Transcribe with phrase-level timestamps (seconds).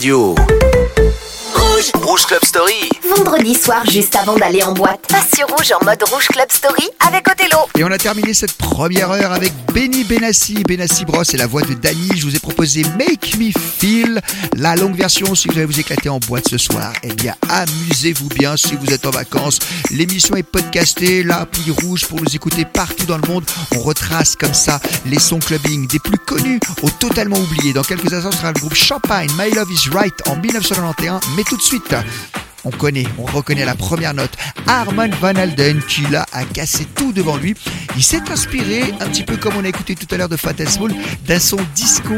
[0.00, 0.59] radio.
[2.20, 2.26] Rouge.
[2.26, 2.88] Club Story.
[3.16, 6.88] Vendredi soir, juste avant d'aller en boîte, passe sur Rouge en mode Rouge Club Story
[7.06, 7.58] avec Othello.
[7.78, 10.62] Et on a terminé cette première heure avec Benny Benassi.
[10.62, 12.08] Benassi Bros et la voix de Danny.
[12.16, 14.20] Je vous ai proposé Make Me Feel,
[14.56, 15.34] la longue version.
[15.34, 18.92] Si vous allez vous éclater en boîte ce soir, eh bien, amusez-vous bien si vous
[18.92, 19.58] êtes en vacances.
[19.90, 23.44] L'émission est podcastée, l'appli rouge pour nous écouter partout dans le monde.
[23.76, 27.72] On retrace comme ça les sons clubbing des plus connus aux totalement oubliés.
[27.72, 31.20] Dans quelques instants, ce sera le groupe Champagne, My Love Is Right en 1991.
[31.36, 31.94] Mais tout de suite,
[32.64, 34.32] on connaît, on reconnaît la première note.
[34.66, 37.54] Armand Van Alden, qui là a cassé tout devant lui.
[37.96, 40.54] Il s'est inspiré, un petit peu comme on a écouté tout à l'heure de Fat
[40.66, 40.92] Small,
[41.26, 42.14] d'un son disco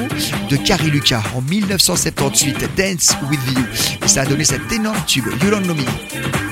[0.50, 3.64] de Carrie Lucas en 1978, Dance With You.
[4.04, 6.51] Et ça a donné cet énorme tube, You Don't Know Me.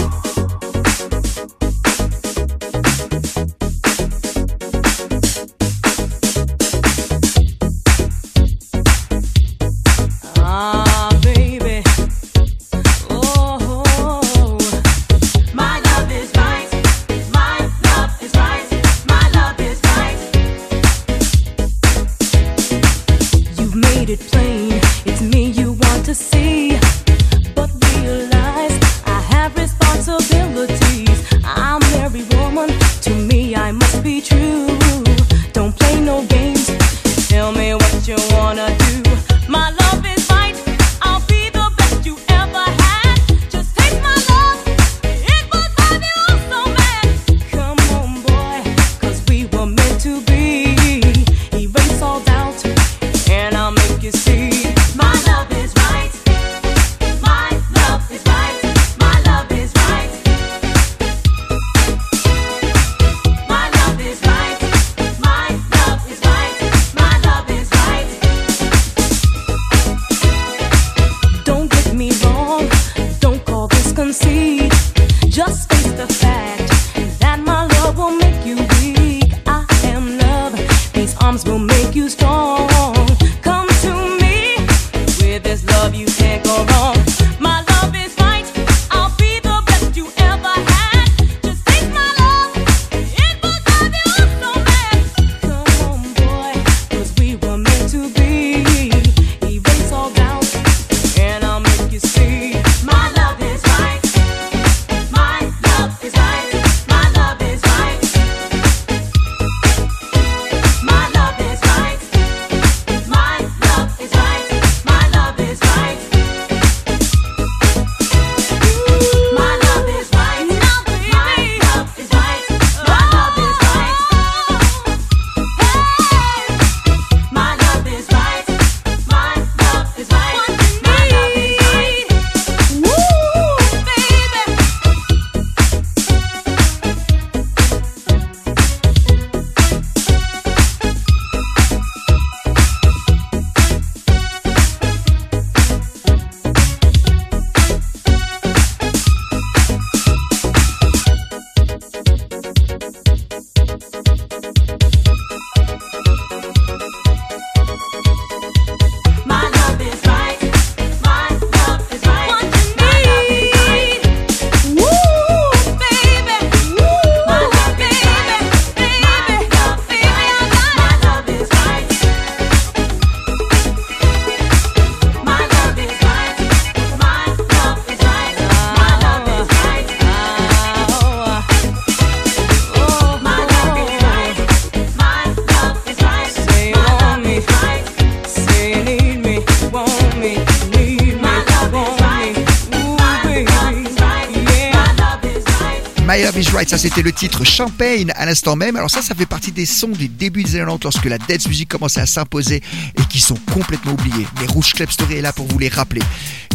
[196.71, 198.77] Ça c'était le titre Champagne à l'instant même.
[198.77, 201.45] Alors ça, ça fait partie des sons du début des années 90 lorsque la dance
[201.49, 202.63] music commençait à s'imposer
[202.97, 204.25] et qui sont complètement oubliés.
[204.39, 206.01] Mais Rouge Club Story est là pour vous les rappeler.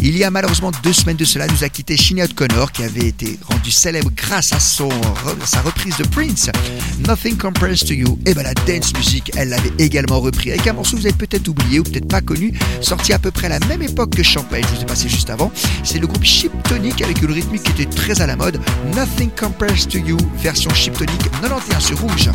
[0.01, 3.07] Il y a malheureusement deux semaines de cela, nous a quitté Sinead Connor qui avait
[3.07, 4.89] été rendu célèbre grâce à son,
[5.43, 6.51] sa reprise de Prince,
[7.07, 8.19] Nothing Compares to You.
[8.27, 11.17] Et ben la dance music, elle l'avait également repris avec un morceau que vous avez
[11.17, 14.23] peut-être oublié ou peut-être pas connu, sorti à peu près à la même époque que
[14.23, 15.51] Champagne, je vous ai passé juste avant.
[15.83, 18.59] C'est le groupe Chip Tonic avec une rythmique qui était très à la mode,
[18.95, 22.31] Nothing Compares to You, You, version chiptonique 91 sur rouge.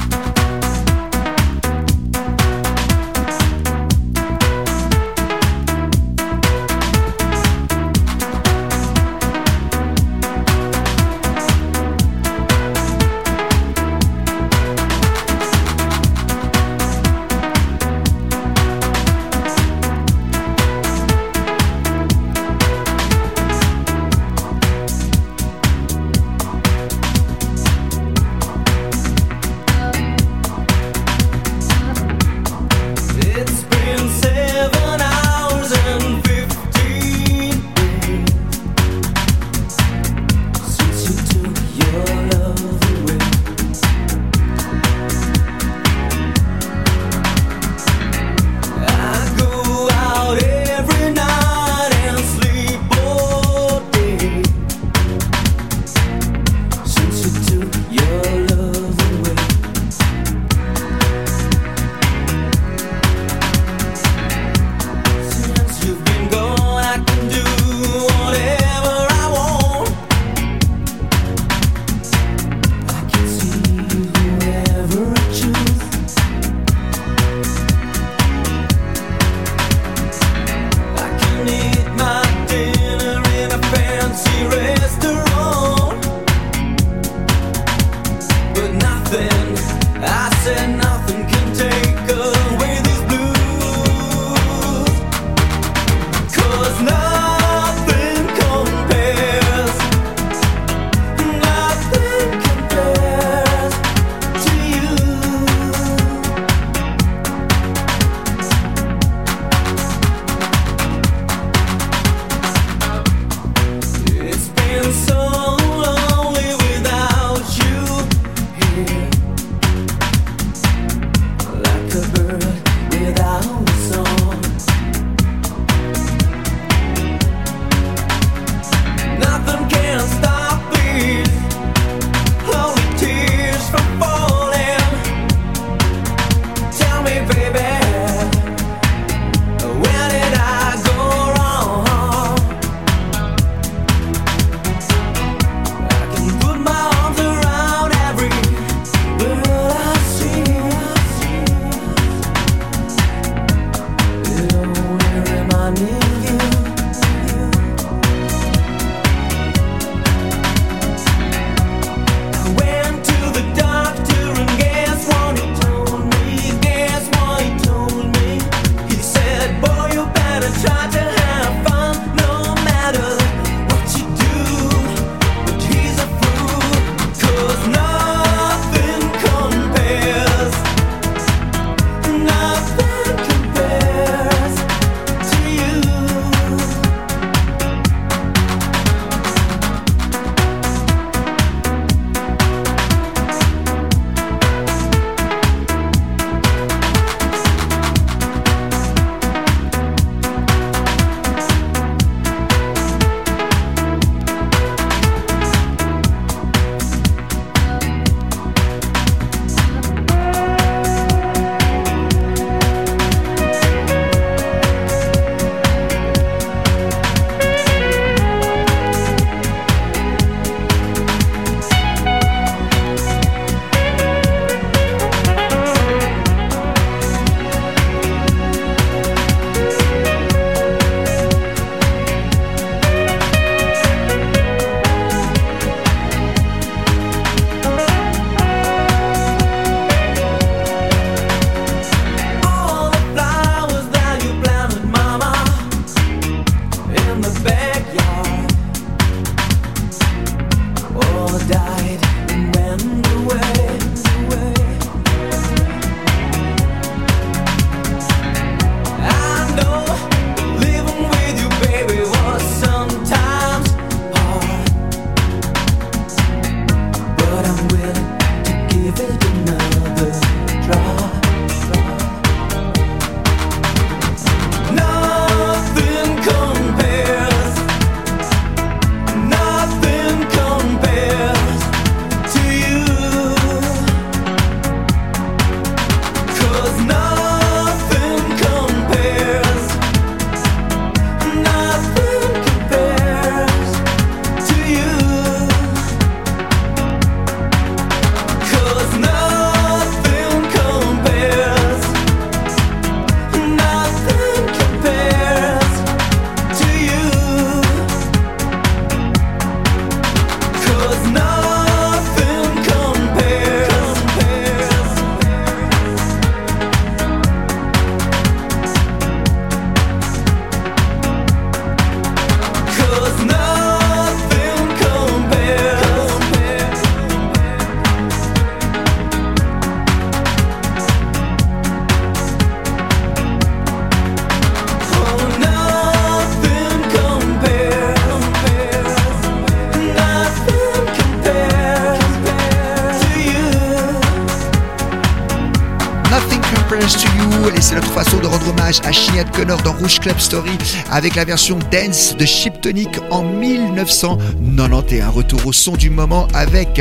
[349.82, 350.56] Rouge Club Story
[350.92, 355.12] avec la version dance de Chiptonic en 1991.
[355.12, 356.80] Retour au son du moment avec,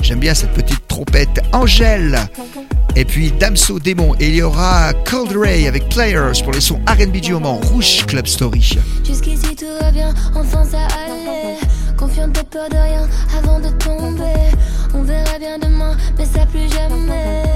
[0.00, 2.18] j'aime bien cette petite trompette, Angèle.
[2.96, 4.14] Et puis Damso Démon.
[4.20, 7.56] Et il y aura Cold Ray avec Players pour les sons RB du moment.
[7.56, 8.78] Rouge Club Story.
[9.06, 11.58] Jusqu'ici tout va bien, enfin ça allait.
[11.98, 14.50] Confiante, de peur de rien avant de tomber.
[14.94, 17.53] On verra bien demain, mais ça plus jamais.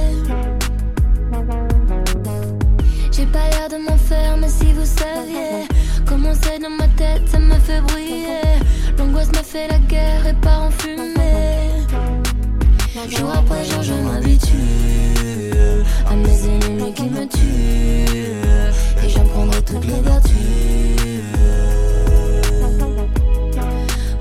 [3.18, 5.66] J'ai pas l'air de m'en faire, mais si vous saviez
[6.06, 8.60] comment c'est dans ma tête, ça me fait briller.
[8.96, 11.84] L'angoisse me fait la guerre et part en fumée.
[13.08, 15.52] Jour après jour, je m'habitue
[16.08, 19.04] à mes ennemis qui me tuent.
[19.04, 20.32] Et j'en prendrai toutes les vertus.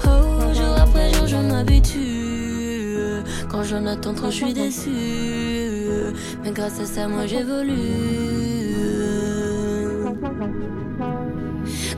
[0.05, 3.21] Oh, jour après jour, je m'habitue.
[3.47, 6.15] Quand j'en attends trop, je suis déçu.
[6.43, 8.66] Mais grâce à ça, moi j'évolue.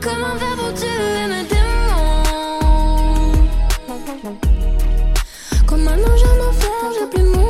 [0.02, 2.70] Comment faire pour tuer mes démons?
[5.68, 7.49] Comme un ange en enfer, j'ai plus mon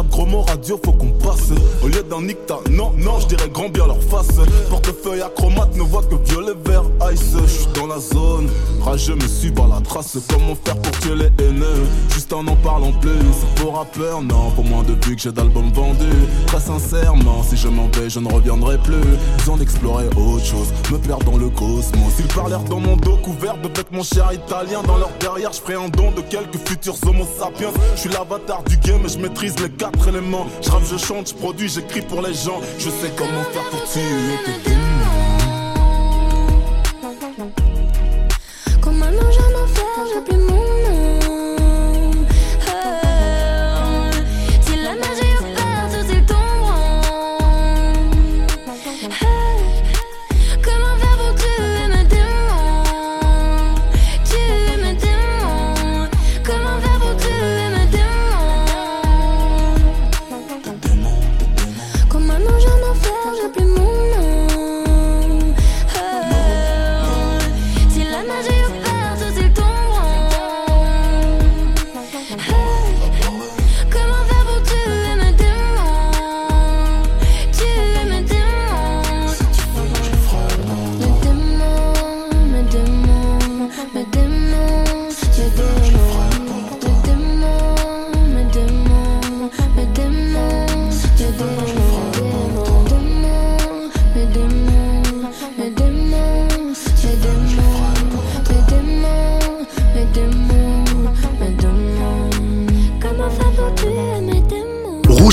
[0.00, 1.50] avec Mots radio, faut qu'on passe.
[1.82, 4.36] Au lieu d'un nicta, non, non, je dirais grand bien leur face.
[4.68, 7.36] Portefeuille acromate ne voit que violet, vert, ice.
[7.46, 8.48] J'suis dans la zone,
[8.82, 10.18] rageux me suis par la trace.
[10.28, 13.10] Comment faire pour tuer les haineux, juste en en parlant plus.
[13.56, 16.26] Pour rappeur, non, pour moins de vues que j'ai d'albums vendus.
[16.46, 19.00] Très sincèrement, si je m'en vais, je ne reviendrai plus.
[19.38, 22.12] Besoin d'explorer autre chose, me perdre dans le cosmos.
[22.18, 25.88] Ils parlèrent dans mon dos couvert de vêtements chers italiens Dans leur derrière, je un
[25.88, 27.70] don de quelques futurs homo sapiens.
[27.94, 31.34] Je suis l'avatar du game et je maîtrise les quatre éléments Je je chante, je
[31.34, 32.60] produis, j'écris pour les gens.
[32.78, 34.79] Je sais comment faire pour tuer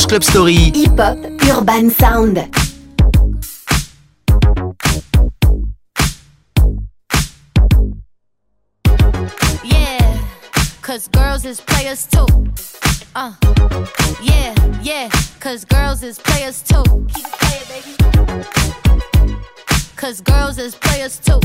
[0.08, 0.54] Club Story.
[0.74, 1.18] Hip Hop
[1.52, 2.38] Urban Sound.
[9.66, 10.24] Yeah,
[10.82, 12.26] cause girls is players too.
[13.16, 13.34] Uh,
[14.22, 15.10] yeah, yeah,
[15.42, 16.84] cause girls is players too.
[17.14, 19.36] Keep it playing, baby.
[19.98, 21.42] Cause girls is players too.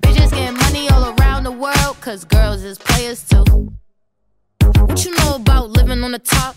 [0.00, 3.44] Bitches getting money all around the world, cause girls is players too.
[4.80, 6.56] What you know about living on the top?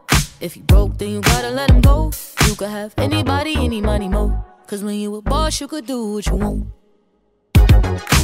[0.41, 2.11] If you broke, then you gotta let him go.
[2.47, 4.43] You could have anybody, any money, mo.
[4.65, 6.65] Cause when you a boss, you could do what you want.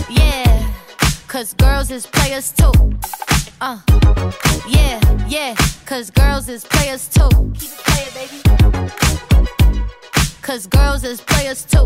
[0.10, 0.74] Yeah,
[1.28, 2.72] cause girls is players too.
[3.62, 3.80] Uh,
[4.68, 5.54] yeah, yeah,
[5.86, 7.30] cause girls is players too.
[7.54, 8.42] Keep it playing, baby.
[10.42, 11.86] Cause girls is players too.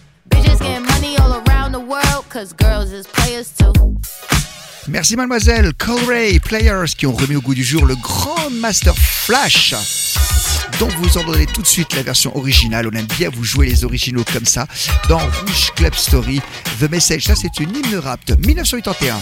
[4.87, 5.73] Merci mademoiselle.
[5.73, 9.73] Colray Players qui ont remis au goût du jour le Grand Master Flash.
[10.79, 12.89] dont vous entendez tout de suite la version originale.
[12.91, 14.67] On aime bien vous jouer les originaux comme ça
[15.07, 16.41] dans Rouge Club Story.
[16.79, 19.21] The Message, ça c'est une hymne rap de 1981.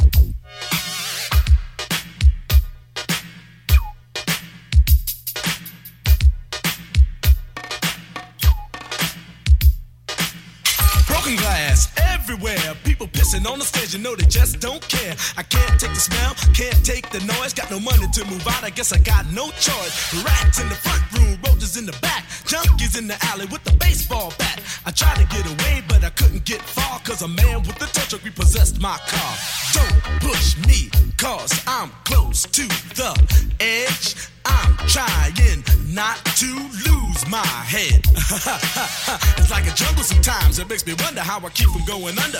[13.41, 15.15] Pissing on the stage, you know they just don't care.
[15.37, 17.53] I can't take the smell, can't take the noise.
[17.53, 20.23] Got no money to move out, I guess I got no choice.
[20.23, 23.73] Rats in the front room, roaches in the back, junkies in the alley with the
[23.73, 24.61] baseball bat.
[24.85, 27.87] I tried to get away, but I couldn't get far, cause a man with a
[27.87, 29.33] tow truck repossessed my car.
[29.73, 33.11] Don't push me, cause I'm close to the
[33.59, 34.15] edge.
[34.45, 36.47] I'm trying not to
[36.87, 38.01] lose my head.
[39.37, 40.57] it's like a jungle sometimes.
[40.57, 42.39] It makes me wonder how I keep from going under.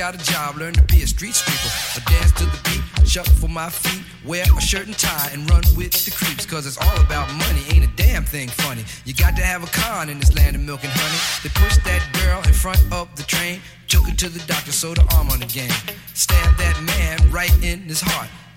[0.00, 1.68] Got a job, learn to be a street sweeper.
[1.94, 5.48] I dance to the beat, shuffle for my feet, wear a shirt and tie, and
[5.50, 6.46] run with the creeps.
[6.46, 8.82] Cause it's all about money, ain't a damn thing funny.
[9.04, 11.20] You got to have a con in this land of milk and honey.
[11.42, 14.96] They push that girl in front of the train, took her to the doctor, sewed
[14.96, 15.76] her arm on the game.
[16.14, 18.30] Stabbed that man right in his heart.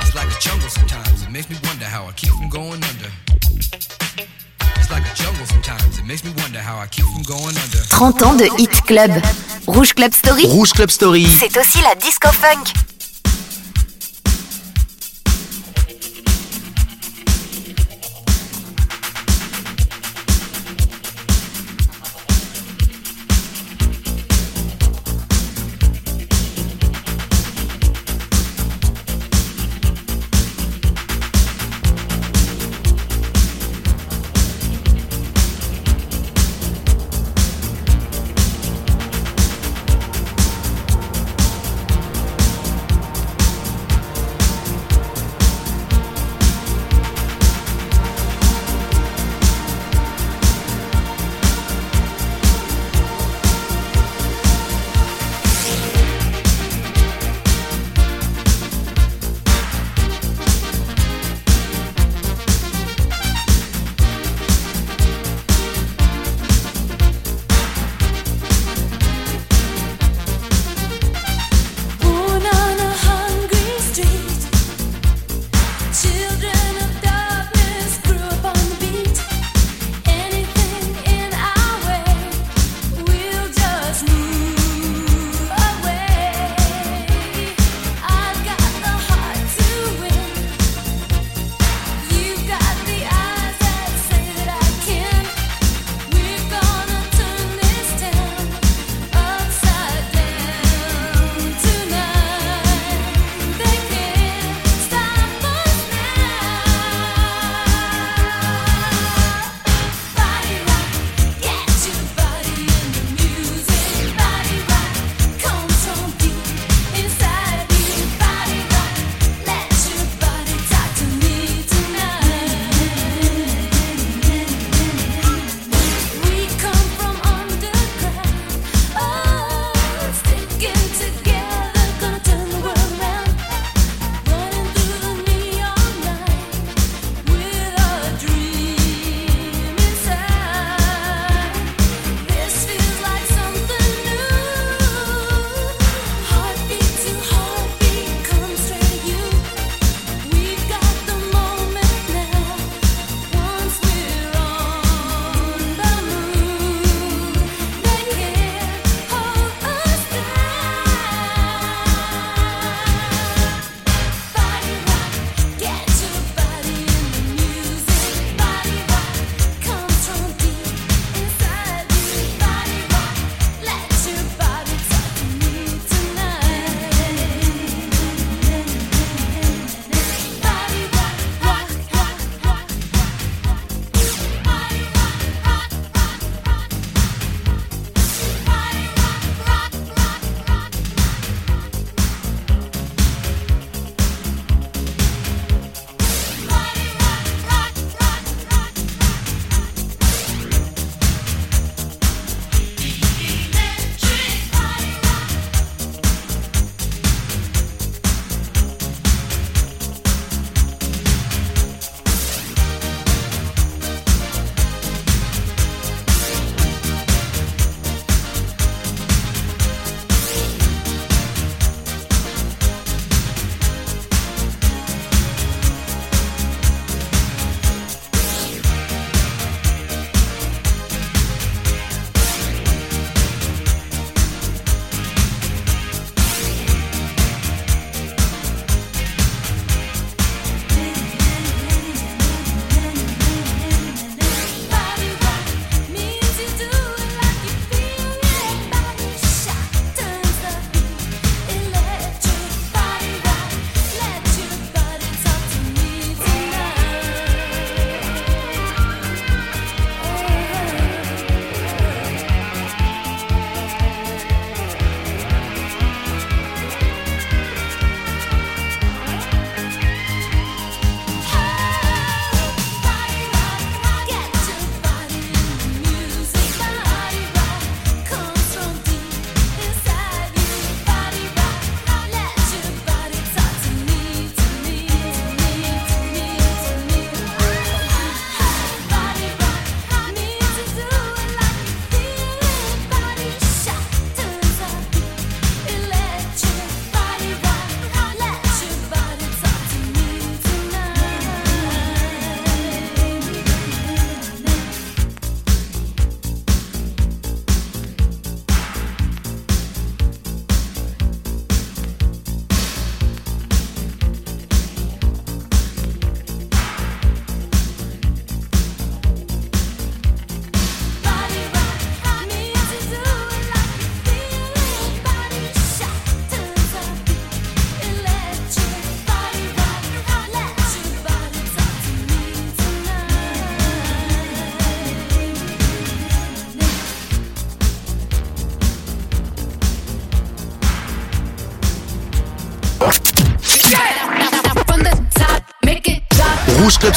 [0.00, 1.22] It's like a jungle sometimes.
[1.22, 3.10] It makes me wonder how I keep from going under.
[4.76, 5.98] It's like a jungle sometimes.
[5.98, 7.82] It makes me wonder how I keep from going under.
[7.88, 9.12] 30 ans de Hit Club.
[9.66, 11.26] Rouge Club Story, Rouge Club Story.
[11.26, 12.89] c'est aussi la disco funk.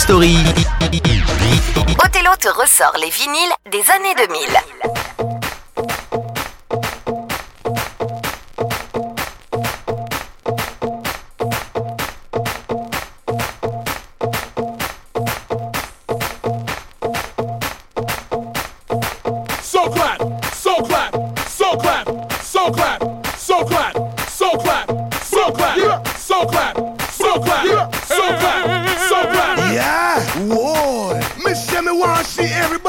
[0.04, 0.36] Story.
[2.04, 5.03] Otello te ressort les vinyles des années 2000.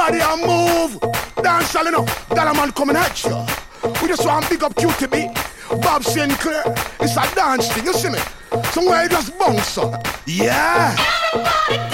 [0.05, 1.01] body and move.
[1.43, 2.29] Dance all enough.
[2.29, 3.47] Dollar man coming at you.
[4.03, 5.35] We just want big up QTB.
[5.83, 6.63] Bob Sinclar.
[7.01, 8.19] It's a dance thing, you see me?
[8.73, 10.07] Somewhere you just bounce up.
[10.27, 10.95] Yeah.
[11.35, 11.94] Everybody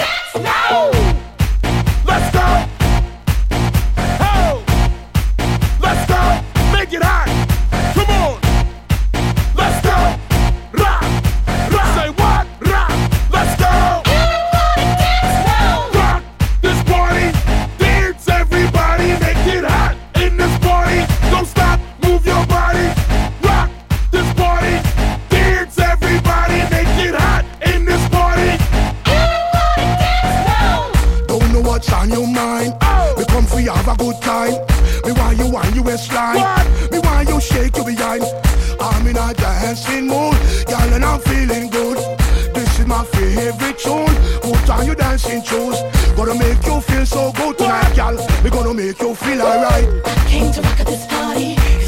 [48.15, 48.27] girl.
[48.43, 50.03] We gonna make you feel alright.
[50.27, 51.80] Came to rock at this party.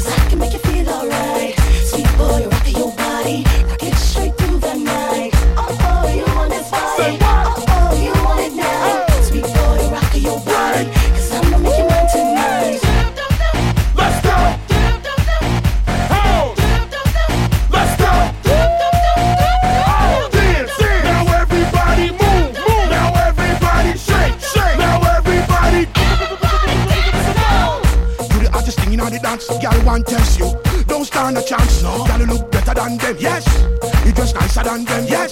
[32.98, 33.16] than them.
[33.20, 33.46] Yes,
[34.04, 35.04] you dress nicer than them.
[35.08, 35.23] Yes.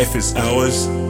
[0.00, 1.09] life is ours.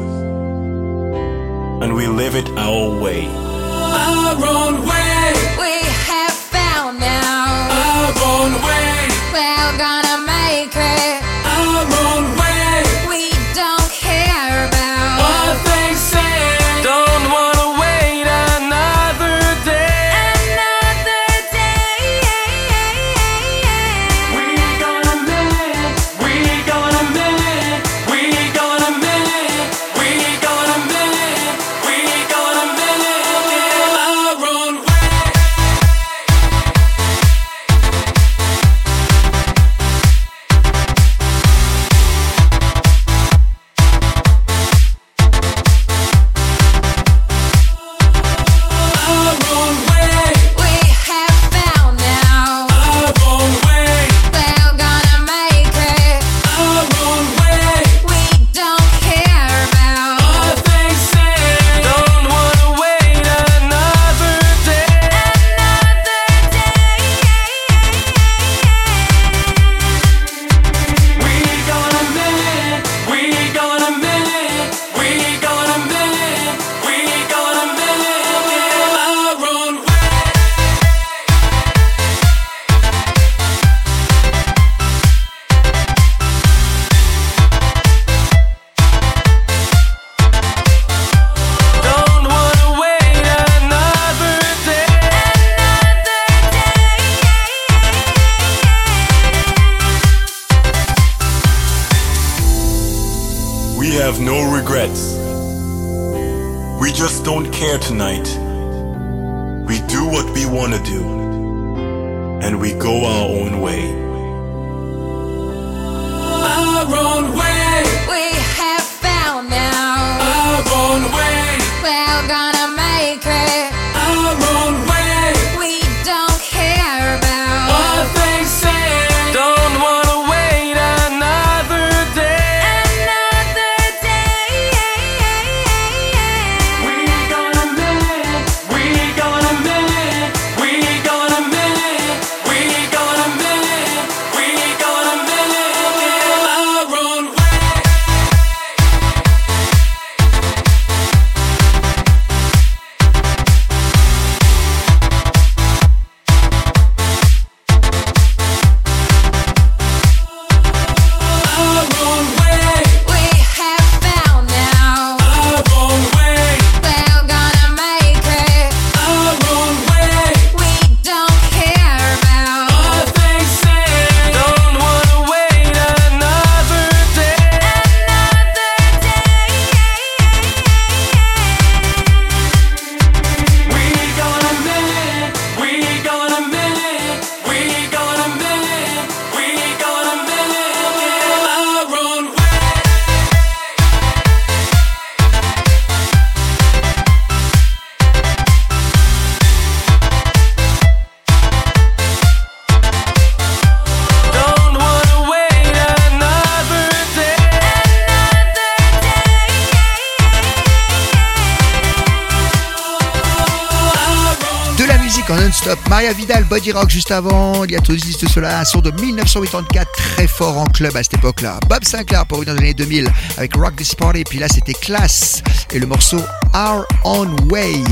[216.72, 220.58] Rock juste avant, il y a tout juste cela, un son de 1984 très fort
[220.58, 221.58] en club à cette époque-là.
[221.68, 225.42] Bob Sinclair pour une année 2000 avec Rock This Party, puis là c'était Class
[225.72, 226.20] et le morceau
[226.54, 227.82] Our On Way.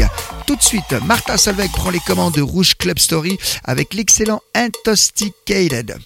[0.47, 5.99] Tout de suite, Martin Solveig prend les commandes de Rouge Club Story avec l'excellent Intoxicated.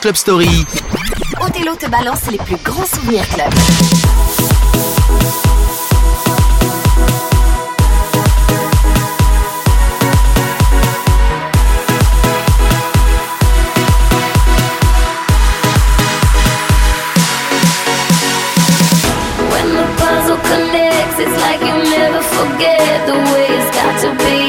[0.00, 0.66] Club Story.
[1.42, 3.52] Othello te balance les plus grands souvenirs club.
[23.06, 24.39] The way it's got to be.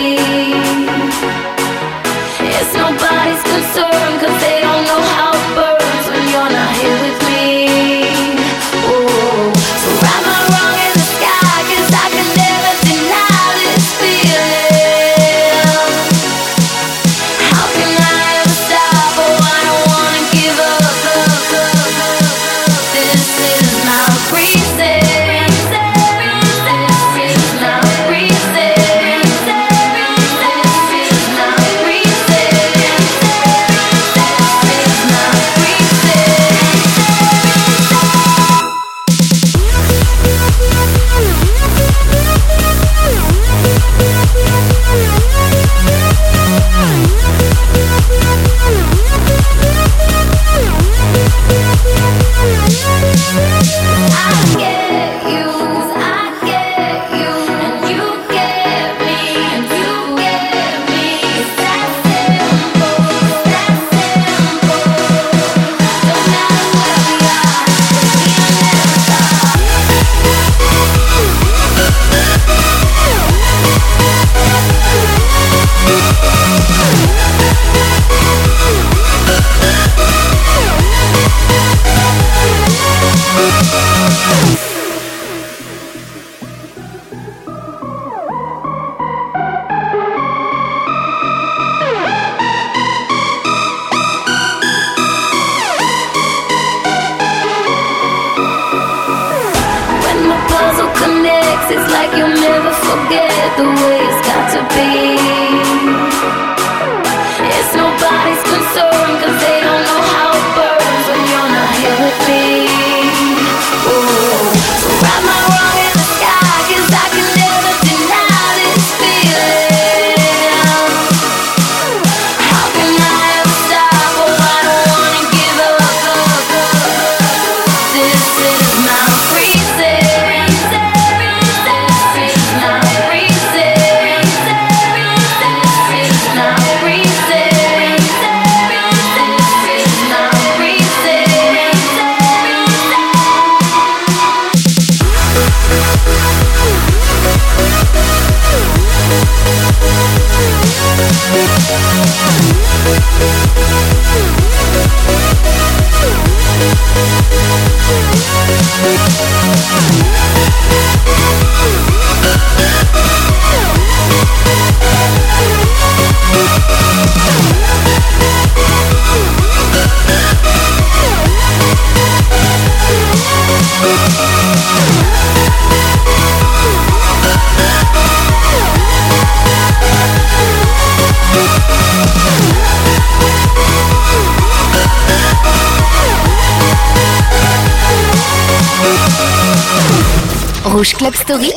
[190.82, 191.52] Rouge Club Story.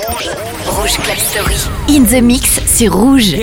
[0.67, 1.57] Rouge Club Story.
[1.89, 3.35] In the mix sur Rouge.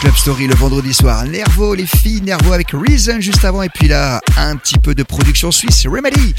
[0.00, 1.24] Club Story le vendredi soir.
[1.24, 3.62] Nervo, les filles, Nervo avec Reason juste avant.
[3.62, 5.86] Et puis là, un petit peu de production suisse.
[5.86, 6.34] Remedy,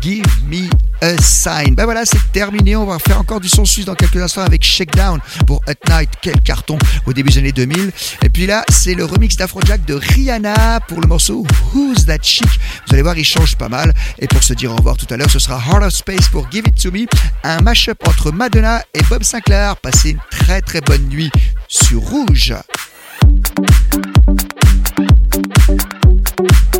[0.00, 0.68] Give Me
[1.00, 1.76] a Sign.
[1.76, 2.74] Ben voilà, c'est terminé.
[2.74, 6.10] On va faire encore du son suisse dans quelques instants avec Shakedown pour At Night.
[6.22, 7.92] Quel carton au début des années 2000.
[8.22, 12.48] Et puis là, c'est le remix d'Afrojack de Rihanna pour le morceau Who's That Chic.
[12.86, 13.94] Vous allez voir, il change pas mal.
[14.18, 16.50] Et pour se dire au revoir tout à l'heure, ce sera Heart of Space pour
[16.50, 17.06] Give It To Me.
[17.44, 19.76] Un mashup entre Madonna et Bob Sinclair.
[19.76, 21.30] Passez une très très bonne nuit
[21.68, 22.54] sur Rouge.
[25.66, 26.73] Thank you.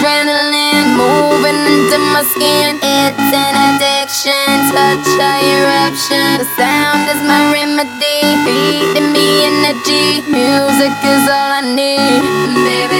[0.00, 2.80] Adrenaline moving into my skin.
[2.80, 6.40] It's an addiction, such a eruption.
[6.40, 10.24] The sound is my remedy, feeding me energy.
[10.24, 12.22] Music is all I need,
[12.64, 12.99] baby.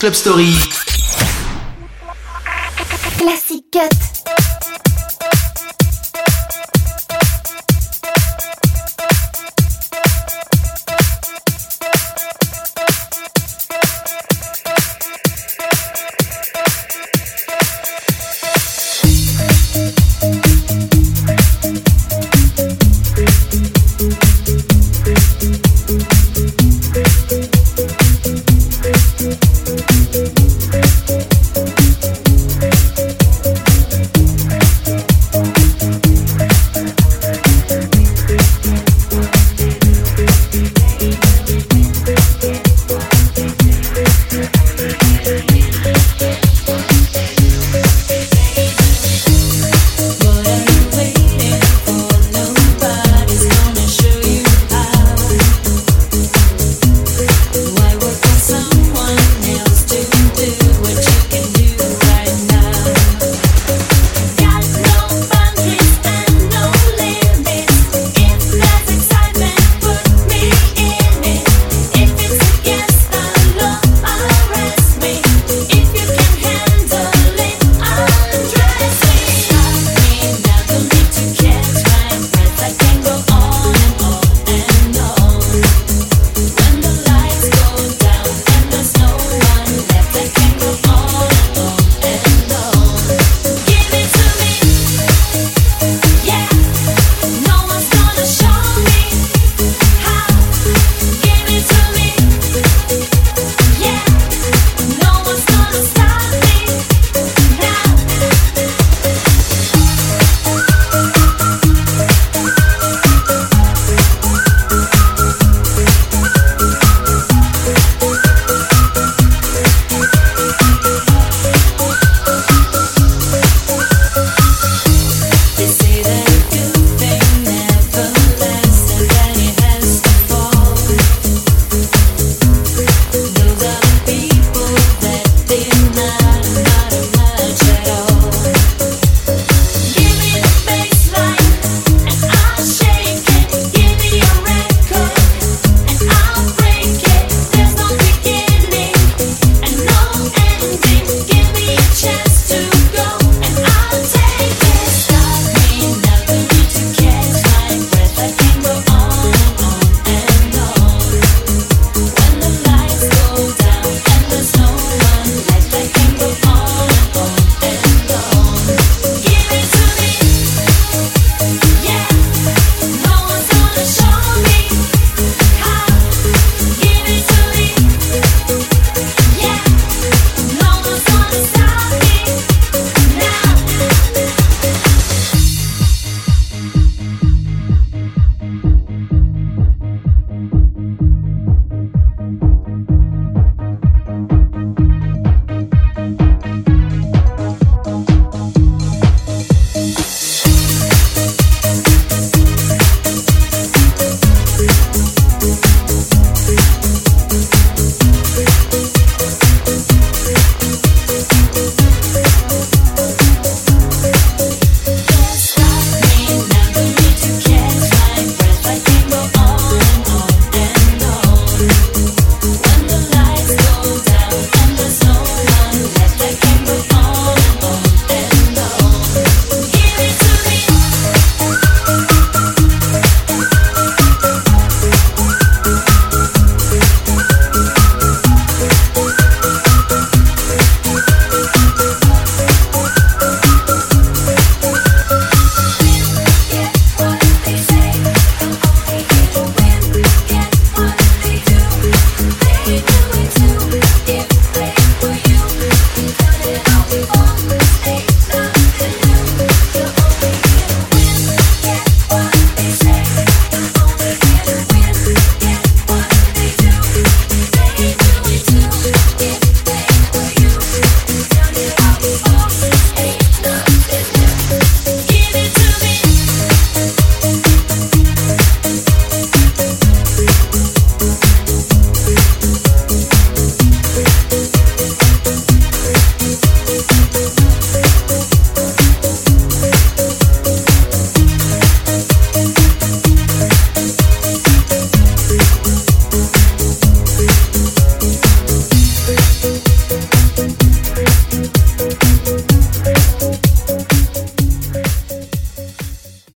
[0.00, 0.77] Club Story.